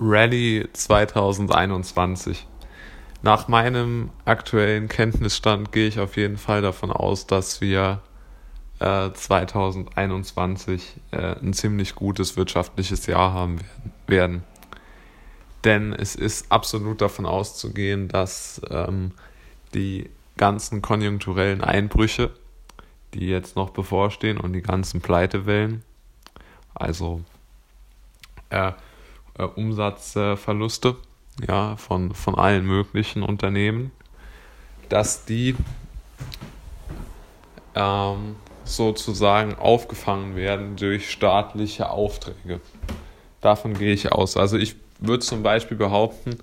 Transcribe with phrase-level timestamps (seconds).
[0.00, 2.46] Rally 2021.
[3.22, 8.00] Nach meinem aktuellen Kenntnisstand gehe ich auf jeden Fall davon aus, dass wir
[8.78, 13.58] äh, 2021 äh, ein ziemlich gutes wirtschaftliches Jahr haben
[14.06, 14.42] werden.
[15.64, 19.12] Denn es ist absolut davon auszugehen, dass ähm,
[19.74, 20.08] die
[20.38, 22.30] ganzen konjunkturellen Einbrüche,
[23.12, 25.82] die jetzt noch bevorstehen und die ganzen Pleitewellen,
[26.74, 27.20] also
[28.48, 28.72] äh,
[29.40, 30.96] äh, Umsatzverluste
[31.46, 33.92] ja, von, von allen möglichen Unternehmen,
[34.88, 35.56] dass die
[37.74, 42.60] ähm, sozusagen aufgefangen werden durch staatliche Aufträge.
[43.40, 44.36] Davon gehe ich aus.
[44.36, 46.38] Also ich würde zum Beispiel behaupten,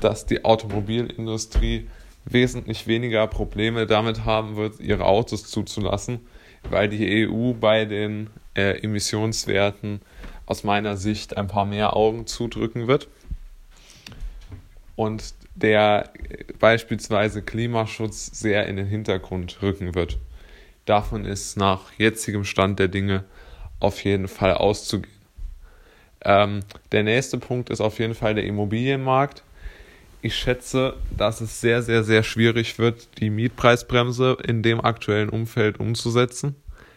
[0.00, 1.88] dass die Automobilindustrie
[2.26, 6.20] wesentlich weniger Probleme damit haben wird, ihre Autos zuzulassen,
[6.68, 10.00] weil die EU bei den äh, Emissionswerten
[10.46, 13.08] aus meiner Sicht ein paar mehr Augen zudrücken wird.
[14.96, 16.10] Und der
[16.58, 20.18] beispielsweise Klimaschutz sehr in den Hintergrund rücken wird.
[20.84, 23.24] Davon ist nach jetzigem Stand der Dinge
[23.80, 25.12] auf jeden Fall auszugehen.
[26.24, 26.60] Ähm,
[26.92, 29.42] der nächste Punkt ist auf jeden Fall der Immobilienmarkt.
[30.22, 35.78] Ich schätze, dass es sehr, sehr, sehr schwierig wird, die Mietpreisbremse in dem aktuellen Umfeld
[35.78, 36.56] umzusetzen.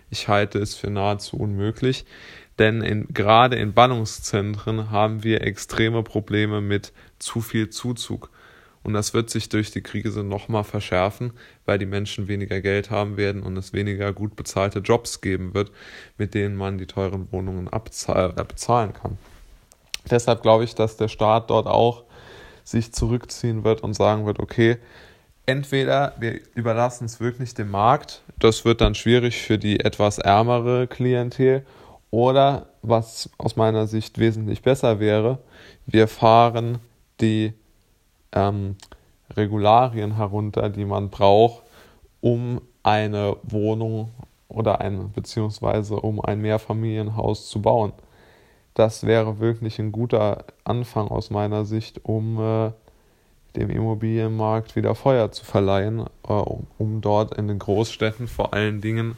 [0.09, 2.05] Ich halte es für nahezu unmöglich,
[2.59, 8.29] denn in, gerade in Ballungszentren haben wir extreme Probleme mit zu viel Zuzug.
[8.83, 11.33] Und das wird sich durch die Krise nochmal verschärfen,
[11.65, 15.71] weil die Menschen weniger Geld haben werden und es weniger gut bezahlte Jobs geben wird,
[16.17, 19.17] mit denen man die teuren Wohnungen äh, bezahlen kann.
[20.09, 22.05] Deshalb glaube ich, dass der Staat dort auch
[22.63, 24.77] sich zurückziehen wird und sagen wird, okay,
[25.45, 30.87] entweder wir überlassen es wirklich dem Markt, das wird dann schwierig für die etwas ärmere
[30.87, 31.65] Klientel,
[32.17, 35.37] oder was aus meiner Sicht wesentlich besser wäre,
[35.85, 36.79] wir fahren
[37.21, 37.53] die
[38.31, 38.75] ähm,
[39.35, 41.61] Regularien herunter, die man braucht,
[42.19, 44.09] um eine Wohnung
[44.47, 47.93] oder ein beziehungsweise um ein Mehrfamilienhaus zu bauen.
[48.73, 52.71] Das wäre wirklich ein guter Anfang aus meiner Sicht, um äh,
[53.55, 58.81] dem Immobilienmarkt wieder Feuer zu verleihen, äh, um, um dort in den Großstädten vor allen
[58.81, 59.17] Dingen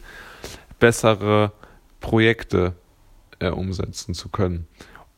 [0.79, 1.53] bessere
[2.01, 2.73] Projekte
[3.39, 4.67] äh, umsetzen zu können.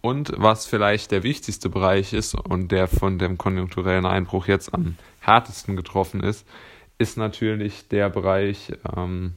[0.01, 4.97] Und was vielleicht der wichtigste Bereich ist und der von dem konjunkturellen Einbruch jetzt am
[5.19, 6.47] härtesten getroffen ist,
[6.97, 9.33] ist natürlich der Bereich ähm,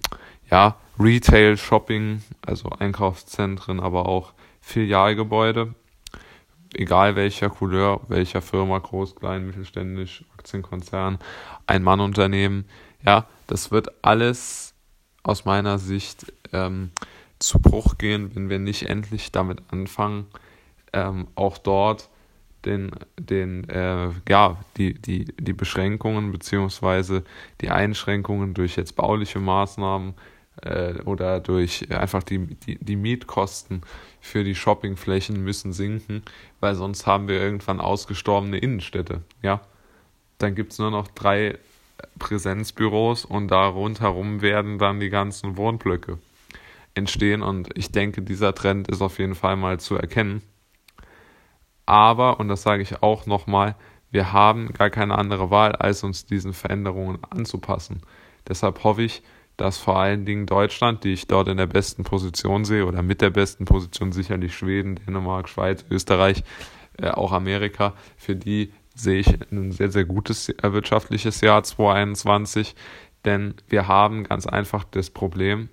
[0.50, 5.74] ja, Retail, Shopping, also Einkaufszentren, aber auch Filialgebäude,
[6.74, 11.18] egal welcher Couleur, welcher Firma, groß, klein, mittelständisch, Aktienkonzern,
[11.66, 12.66] Ein-Mann-Unternehmen.
[13.04, 14.74] Ja, das wird alles
[15.22, 16.90] aus meiner Sicht ähm,
[17.44, 20.26] zu Bruch gehen, wenn wir nicht endlich damit anfangen,
[20.92, 22.08] ähm, auch dort
[22.64, 27.24] den, den äh, ja, die, die, die Beschränkungen beziehungsweise
[27.60, 30.14] die Einschränkungen durch jetzt bauliche Maßnahmen
[30.62, 33.82] äh, oder durch einfach die, die, die Mietkosten
[34.20, 36.22] für die Shoppingflächen müssen sinken,
[36.60, 39.22] weil sonst haben wir irgendwann ausgestorbene Innenstädte.
[39.42, 39.60] Ja,
[40.38, 41.58] dann gibt es nur noch drei
[42.18, 46.18] Präsenzbüros und da rundherum werden dann die ganzen Wohnblöcke
[46.94, 50.42] entstehen und ich denke, dieser Trend ist auf jeden Fall mal zu erkennen.
[51.86, 53.76] Aber, und das sage ich auch nochmal,
[54.10, 58.00] wir haben gar keine andere Wahl, als uns diesen Veränderungen anzupassen.
[58.48, 59.22] Deshalb hoffe ich,
[59.56, 63.20] dass vor allen Dingen Deutschland, die ich dort in der besten Position sehe, oder mit
[63.20, 66.44] der besten Position sicherlich Schweden, Dänemark, Schweiz, Österreich,
[66.98, 72.74] äh, auch Amerika, für die sehe ich ein sehr, sehr gutes wirtschaftliches Jahr 2021,
[73.24, 75.68] denn wir haben ganz einfach das Problem,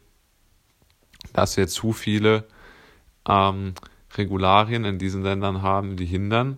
[1.33, 2.45] dass wir zu viele
[3.27, 3.73] ähm,
[4.15, 6.57] Regularien in diesen Ländern haben, die hindern.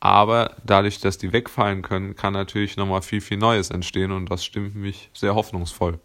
[0.00, 4.44] Aber dadurch, dass die wegfallen können, kann natürlich nochmal viel, viel Neues entstehen und das
[4.44, 5.98] stimmt mich sehr hoffnungsvoll.